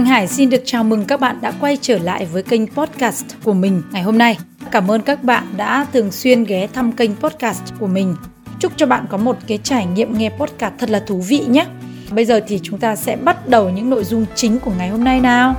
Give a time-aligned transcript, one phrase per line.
[0.00, 3.24] Thanh Hải xin được chào mừng các bạn đã quay trở lại với kênh podcast
[3.44, 4.38] của mình ngày hôm nay.
[4.70, 8.16] Cảm ơn các bạn đã thường xuyên ghé thăm kênh podcast của mình.
[8.60, 11.66] Chúc cho bạn có một cái trải nghiệm nghe podcast thật là thú vị nhé.
[12.10, 15.04] Bây giờ thì chúng ta sẽ bắt đầu những nội dung chính của ngày hôm
[15.04, 15.54] nay nào.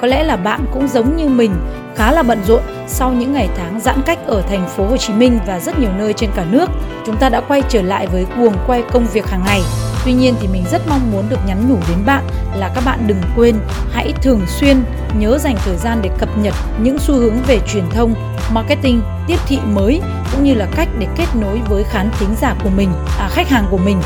[0.00, 1.54] Có lẽ là bạn cũng giống như mình,
[1.96, 5.12] khá là bận rộn sau những ngày tháng giãn cách ở thành phố Hồ Chí
[5.12, 6.70] Minh và rất nhiều nơi trên cả nước.
[7.06, 9.60] Chúng ta đã quay trở lại với cuồng quay công việc hàng ngày.
[10.04, 13.06] Tuy nhiên thì mình rất mong muốn được nhắn nhủ đến bạn là các bạn
[13.06, 13.56] đừng quên
[13.92, 14.84] hãy thường xuyên
[15.18, 18.14] nhớ dành thời gian để cập nhật những xu hướng về truyền thông,
[18.52, 20.00] marketing, tiếp thị mới
[20.32, 23.48] cũng như là cách để kết nối với khán thính giả của mình, à, khách
[23.48, 24.00] hàng của mình.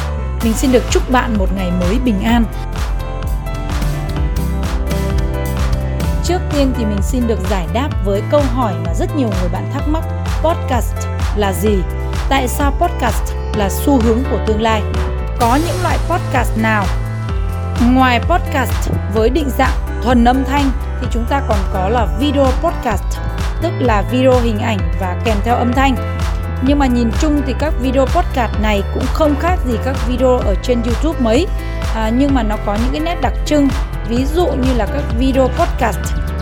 [0.45, 2.45] Mình xin được chúc bạn một ngày mới bình an
[6.25, 9.49] Trước tiên thì mình xin được giải đáp với câu hỏi mà rất nhiều người
[9.53, 10.05] bạn thắc mắc
[10.43, 10.95] podcast
[11.37, 11.79] là gì?
[12.29, 14.83] Tại sao podcast là xu hướng của tương lai?
[15.41, 16.85] Có những loại podcast nào?
[17.91, 22.45] Ngoài podcast với định dạng thuần âm thanh thì chúng ta còn có là video
[22.45, 23.03] podcast,
[23.63, 25.97] tức là video hình ảnh và kèm theo âm thanh.
[26.63, 30.39] Nhưng mà nhìn chung thì các video podcast này cũng không khác gì các video
[30.39, 31.47] ở trên YouTube mấy
[31.95, 33.69] à, Nhưng mà nó có những cái nét đặc trưng
[34.09, 35.99] Ví dụ như là các video podcast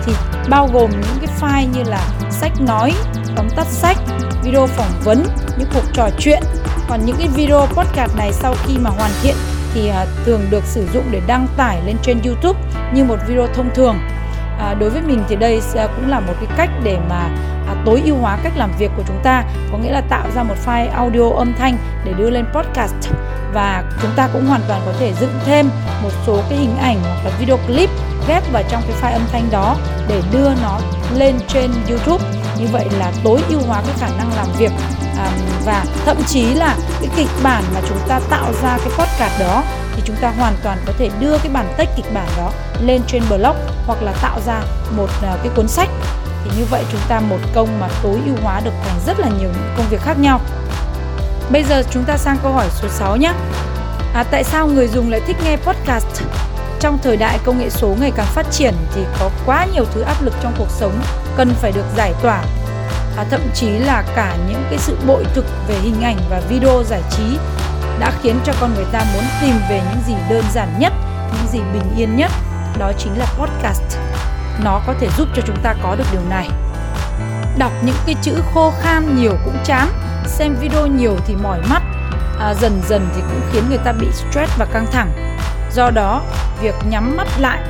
[0.07, 0.13] thì
[0.49, 2.01] bao gồm những cái file như là
[2.31, 2.93] sách nói,
[3.37, 3.97] tóm tắt sách,
[4.43, 5.25] video phỏng vấn,
[5.59, 6.43] những cuộc trò chuyện.
[6.89, 9.35] Còn những cái video podcast này sau khi mà hoàn thiện
[9.75, 12.61] thì à, thường được sử dụng để đăng tải lên trên YouTube
[12.95, 13.97] như một video thông thường.
[14.59, 15.61] À, đối với mình thì đây
[15.97, 17.29] cũng là một cái cách để mà
[17.67, 19.45] à, tối ưu hóa cách làm việc của chúng ta.
[19.73, 22.95] Có nghĩa là tạo ra một file audio âm thanh để đưa lên podcast.
[23.53, 25.69] Và chúng ta cũng hoàn toàn có thể dựng thêm
[26.03, 27.91] một số cái hình ảnh hoặc là video clip
[28.29, 29.77] ghép vào trong cái file âm thanh đó
[30.09, 30.81] để đưa nó
[31.15, 32.25] lên trên YouTube.
[32.59, 34.71] Như vậy là tối ưu hóa cái khả năng làm việc
[35.19, 35.31] à,
[35.65, 39.63] và thậm chí là cái kịch bản mà chúng ta tạo ra cái podcast đó
[39.97, 43.03] thì chúng ta hoàn toàn có thể đưa cái bản tách kịch bản đó lên
[43.07, 43.57] trên blog
[43.87, 44.63] hoặc là tạo ra
[44.97, 45.89] một ờ, cái cuốn sách
[46.45, 49.29] thì như vậy chúng ta một công mà tối ưu hóa được thành rất là
[49.29, 50.41] nhiều những công việc khác nhau
[51.51, 53.33] Bây giờ chúng ta sang câu hỏi số 6 nhé.
[54.15, 56.23] À, tại sao người dùng lại thích nghe podcast?
[56.81, 60.01] Trong thời đại công nghệ số ngày càng phát triển thì có quá nhiều thứ
[60.01, 61.01] áp lực trong cuộc sống
[61.37, 62.43] cần phải được giải tỏa.
[63.17, 66.83] À, thậm chí là cả những cái sự bội thực về hình ảnh và video
[66.85, 67.39] giải trí
[67.99, 70.93] đã khiến cho con người ta muốn tìm về những gì đơn giản nhất,
[71.33, 72.31] những gì bình yên nhất.
[72.79, 73.99] Đó chính là podcast.
[74.65, 76.49] Nó có thể giúp cho chúng ta có được điều này.
[77.59, 79.89] Đọc những cái chữ khô khan nhiều cũng chán
[80.27, 81.83] xem video nhiều thì mỏi mắt
[82.41, 85.37] à, dần dần thì cũng khiến người ta bị stress và căng thẳng
[85.73, 86.23] do đó
[86.61, 87.63] việc nhắm mắt lại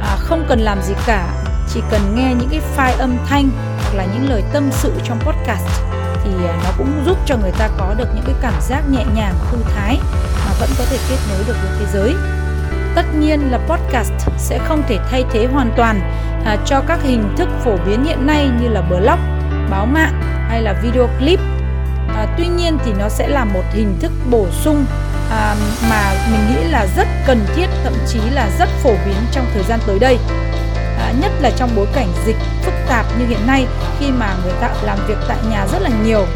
[0.00, 1.28] à, không cần làm gì cả
[1.74, 3.50] chỉ cần nghe những cái file âm thanh
[3.90, 5.82] hoặc là những lời tâm sự trong podcast
[6.24, 9.04] thì à, nó cũng giúp cho người ta có được những cái cảm giác nhẹ
[9.14, 9.98] nhàng thư thái
[10.46, 12.14] mà vẫn có thể kết nối được với thế giới.
[12.94, 16.00] Tất nhiên là podcast sẽ không thể thay thế hoàn toàn
[16.44, 19.18] à, cho các hình thức phổ biến hiện nay như là blog
[19.70, 21.40] báo mạng hay là video clip.
[22.16, 24.84] À, tuy nhiên thì nó sẽ là một hình thức bổ sung
[25.30, 25.54] à,
[25.90, 29.62] mà mình nghĩ là rất cần thiết thậm chí là rất phổ biến trong thời
[29.62, 30.18] gian tới đây.
[30.98, 33.66] À, nhất là trong bối cảnh dịch phức tạp như hiện nay
[33.98, 36.26] khi mà người ta làm việc tại nhà rất là nhiều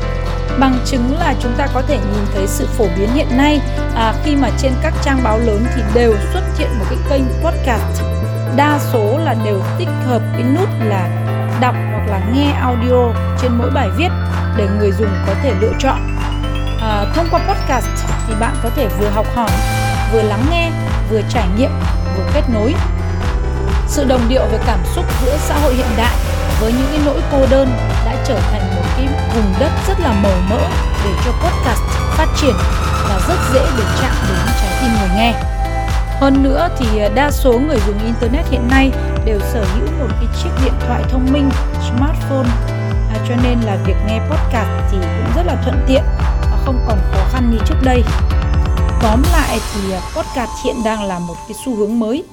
[0.58, 3.60] bằng chứng là chúng ta có thể nhìn thấy sự phổ biến hiện nay
[3.94, 7.24] à, khi mà trên các trang báo lớn thì đều xuất hiện một cái kênh
[7.44, 8.02] podcast
[8.56, 11.08] đa số là đều tích hợp cái nút là
[11.60, 14.08] đọc hoặc là nghe audio trên mỗi bài viết
[14.56, 16.16] để người dùng có thể lựa chọn.
[16.80, 17.86] À, thông qua podcast
[18.28, 19.50] thì bạn có thể vừa học hỏi,
[20.12, 20.70] vừa lắng nghe,
[21.10, 21.70] vừa trải nghiệm,
[22.16, 22.74] vừa kết nối.
[23.88, 26.23] Sự đồng điệu về cảm xúc giữa xã hội hiện đại
[26.60, 27.68] với những cái nỗi cô đơn
[28.04, 30.60] đã trở thành một cái vùng đất rất là màu mỡ
[31.04, 31.80] để cho podcast
[32.16, 32.54] phát triển
[33.08, 35.34] và rất dễ để chạm đến trái tim người nghe.
[36.20, 38.90] Hơn nữa thì à, đa số người dùng internet hiện nay
[39.24, 41.50] đều sở hữu một cái chiếc điện thoại thông minh
[41.80, 42.48] smartphone.
[43.10, 46.02] À, cho nên là việc nghe podcast thì cũng rất là thuận tiện
[46.40, 48.02] và không còn khó khăn như trước đây.
[49.02, 52.24] Tóm lại thì à, podcast hiện đang là một cái xu hướng mới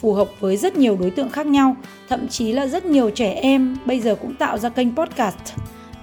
[0.00, 1.76] phù hợp với rất nhiều đối tượng khác nhau
[2.08, 5.54] thậm chí là rất nhiều trẻ em bây giờ cũng tạo ra kênh podcast.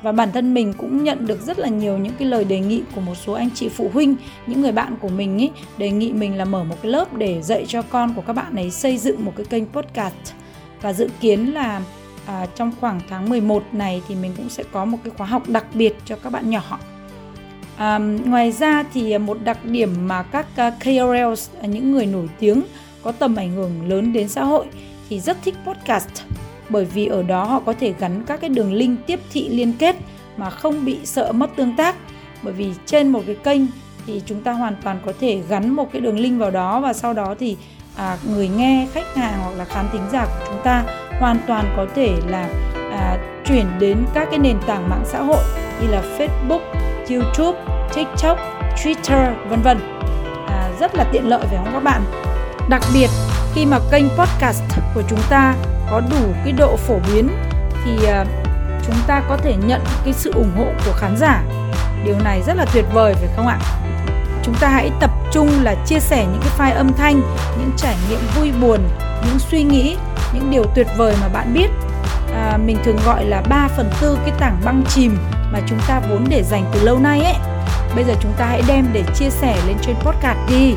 [0.01, 2.81] Và bản thân mình cũng nhận được rất là nhiều những cái lời đề nghị
[2.95, 4.15] của một số anh chị phụ huynh
[4.47, 7.41] những người bạn của mình ấy đề nghị mình là mở một cái lớp để
[7.41, 10.33] dạy cho con của các bạn ấy xây dựng một cái kênh podcast.
[10.81, 11.81] Và dự kiến là
[12.25, 15.49] à, trong khoảng tháng 11 này thì mình cũng sẽ có một cái khóa học
[15.49, 16.79] đặc biệt cho các bạn nhỏ.
[17.77, 22.29] À, ngoài ra thì một đặc điểm mà các à, KOLs à, những người nổi
[22.39, 22.61] tiếng
[23.03, 24.65] có tầm ảnh hưởng lớn đến xã hội
[25.09, 26.23] thì rất thích podcast
[26.69, 29.73] bởi vì ở đó họ có thể gắn các cái đường link tiếp thị liên
[29.79, 29.95] kết
[30.37, 31.95] mà không bị sợ mất tương tác.
[32.43, 33.61] Bởi vì trên một cái kênh
[34.07, 36.93] thì chúng ta hoàn toàn có thể gắn một cái đường link vào đó và
[36.93, 37.57] sau đó thì
[37.95, 40.83] à, người nghe khách hàng hoặc là khán thính giả của chúng ta
[41.19, 42.49] hoàn toàn có thể là
[42.91, 45.43] à, chuyển đến các cái nền tảng mạng xã hội
[45.81, 46.61] như là Facebook,
[47.09, 47.59] YouTube,
[47.95, 48.37] TikTok,
[48.83, 49.77] Twitter vân vân.
[50.47, 52.01] À, rất là tiện lợi phải không các bạn?
[52.69, 53.09] Đặc biệt
[53.53, 54.63] khi mà kênh podcast
[54.95, 55.55] của chúng ta
[55.91, 57.27] có đủ cái độ phổ biến
[57.85, 58.25] thì à,
[58.87, 61.43] chúng ta có thể nhận cái sự ủng hộ của khán giả.
[62.05, 63.59] Điều này rất là tuyệt vời phải không ạ?
[64.43, 67.21] Chúng ta hãy tập trung là chia sẻ những cái file âm thanh
[67.59, 68.79] những trải nghiệm vui buồn
[69.25, 69.97] những suy nghĩ
[70.33, 71.69] những điều tuyệt vời mà bạn biết.
[72.33, 75.17] À, mình thường gọi là 3 phần tư cái tảng băng chìm
[75.51, 77.35] mà chúng ta vốn để dành từ lâu nay ấy.
[77.95, 80.75] Bây giờ chúng ta hãy đem để chia sẻ lên trên podcast đi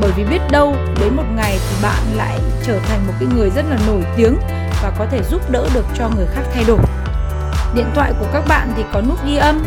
[0.00, 3.50] bởi vì biết đâu đến một ngày thì bạn lại trở thành một cái người
[3.50, 4.36] rất là nổi tiếng
[4.82, 6.78] và có thể giúp đỡ được cho người khác thay đổi.
[7.74, 9.62] Điện thoại của các bạn thì có nút ghi âm.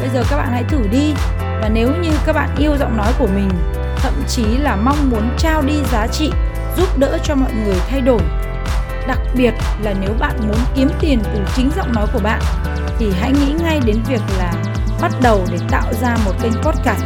[0.00, 1.14] Bây giờ các bạn hãy thử đi.
[1.40, 3.48] Và nếu như các bạn yêu giọng nói của mình,
[3.96, 6.32] thậm chí là mong muốn trao đi giá trị,
[6.76, 8.20] giúp đỡ cho mọi người thay đổi,
[9.06, 12.40] đặc biệt là nếu bạn muốn kiếm tiền từ chính giọng nói của bạn,
[12.98, 14.52] thì hãy nghĩ ngay đến việc là
[15.00, 17.04] bắt đầu để tạo ra một kênh podcast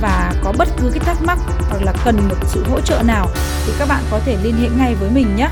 [0.00, 1.38] và có bất cứ cái thắc mắc
[1.70, 3.26] hoặc là cần một sự hỗ trợ nào
[3.66, 5.48] thì các bạn có thể liên hệ ngay với mình nhé.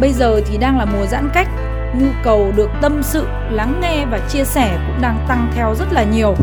[0.00, 1.48] Bây giờ thì đang là mùa giãn cách,
[1.94, 5.92] nhu cầu được tâm sự, lắng nghe và chia sẻ cũng đang tăng theo rất
[5.92, 6.34] là nhiều.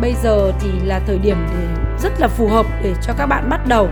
[0.00, 1.66] Bây giờ thì là thời điểm để
[2.02, 3.88] rất là phù hợp để cho các bạn bắt đầu.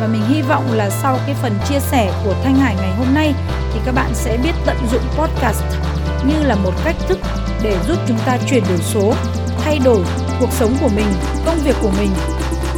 [0.00, 3.14] Và mình hy vọng là sau cái phần chia sẻ của Thanh Hải ngày hôm
[3.14, 3.34] nay
[3.72, 5.64] thì các bạn sẽ biết tận dụng podcast
[6.26, 7.18] như là một cách thức
[7.62, 9.14] để giúp chúng ta chuyển đổi số,
[9.64, 10.00] thay đổi
[10.40, 11.06] cuộc sống của mình,
[11.46, 12.10] công việc của mình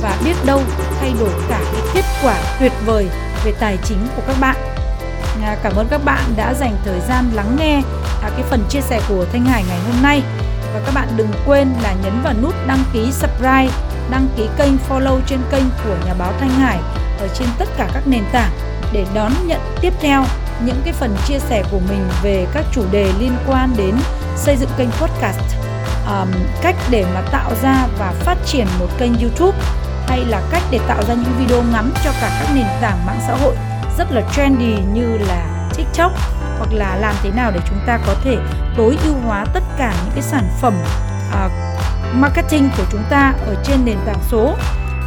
[0.02, 0.62] và biết đâu
[1.00, 3.08] thay đổi cả cái kết quả tuyệt vời
[3.44, 4.56] về tài chính của các bạn.
[5.42, 7.82] À, cảm ơn các bạn đã dành thời gian lắng nghe
[8.22, 10.22] à, cái phần chia sẻ của Thanh Hải ngày hôm nay
[10.74, 13.70] và các bạn đừng quên là nhấn vào nút đăng ký subscribe,
[14.10, 16.78] đăng ký kênh follow trên kênh của nhà báo Thanh Hải
[17.18, 18.50] ở trên tất cả các nền tảng
[18.92, 20.24] để đón nhận tiếp theo
[20.64, 23.94] những cái phần chia sẻ của mình về các chủ đề liên quan đến
[24.36, 25.65] xây dựng kênh podcast
[26.06, 26.28] um,
[26.62, 29.58] cách để mà tạo ra và phát triển một kênh youtube
[30.08, 33.20] hay là cách để tạo ra những video ngắn cho cả các nền tảng mạng
[33.26, 33.56] xã hội
[33.98, 36.12] rất là trendy như là tiktok
[36.58, 38.36] hoặc là làm thế nào để chúng ta có thể
[38.76, 40.74] tối ưu hóa tất cả những cái sản phẩm
[41.30, 41.52] uh,
[42.14, 44.54] marketing của chúng ta ở trên nền tảng số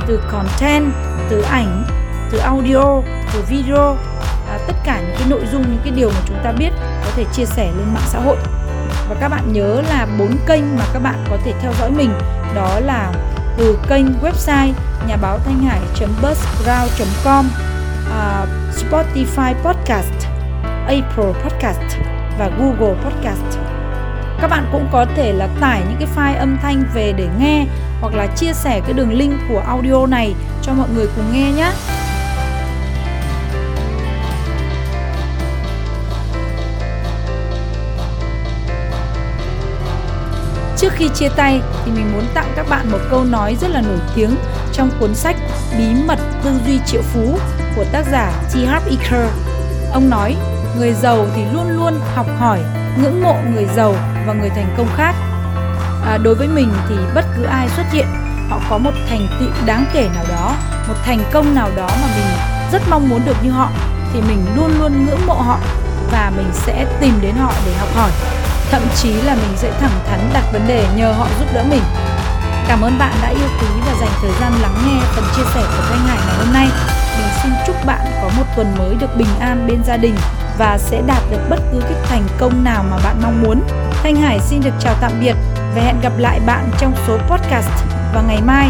[0.08, 0.92] từ content
[1.30, 1.84] từ ảnh
[2.32, 3.02] từ audio
[3.34, 6.52] từ video uh, tất cả những cái nội dung những cái điều mà chúng ta
[6.52, 6.70] biết
[7.06, 8.38] có thể chia sẻ lên mạng xã hội
[9.10, 12.12] và các bạn nhớ là bốn kênh mà các bạn có thể theo dõi mình
[12.56, 13.12] đó là
[13.58, 14.72] từ kênh website
[15.08, 15.80] nhà báo thanh hải
[16.22, 17.50] buzzsprout com
[18.08, 20.28] uh, Spotify podcast
[20.88, 21.98] April podcast
[22.40, 23.60] và Google podcast.
[24.42, 27.66] Các bạn cũng có thể là tải những cái file âm thanh về để nghe
[28.02, 31.52] hoặc là chia sẻ cái đường link của audio này cho mọi người cùng nghe
[31.52, 31.72] nhé
[41.00, 44.00] khi chia tay thì mình muốn tặng các bạn một câu nói rất là nổi
[44.16, 44.36] tiếng
[44.74, 45.36] trong cuốn sách
[45.78, 47.38] Bí mật tư duy triệu phú
[47.76, 48.90] của tác giả T.H.
[48.90, 49.30] Eker.
[49.94, 50.36] Ông nói,
[50.78, 52.60] người giàu thì luôn luôn học hỏi,
[52.98, 53.96] ngưỡng mộ người giàu
[54.28, 55.16] và người thành công khác.
[56.06, 58.08] À, đối với mình thì bất cứ ai xuất hiện,
[58.50, 60.56] họ có một thành tựu đáng kể nào đó,
[60.88, 62.26] một thành công nào đó mà mình
[62.72, 63.70] rất mong muốn được như họ
[64.14, 65.60] thì mình luôn luôn ngưỡng mộ họ
[66.12, 68.12] và mình sẽ tìm đến họ để học hỏi
[68.72, 71.84] Thậm chí là mình sẽ thẳng thắn đặt vấn đề nhờ họ giúp đỡ mình.
[72.68, 75.62] Cảm ơn bạn đã yêu quý và dành thời gian lắng nghe phần chia sẻ
[75.62, 76.68] của Thanh Hải ngày hôm nay.
[77.18, 80.16] Mình xin chúc bạn có một tuần mới được bình an bên gia đình
[80.58, 83.62] và sẽ đạt được bất cứ cái thành công nào mà bạn mong muốn.
[84.04, 85.36] Thanh Hải xin được chào tạm biệt
[85.76, 87.70] và hẹn gặp lại bạn trong số podcast
[88.14, 88.70] vào ngày mai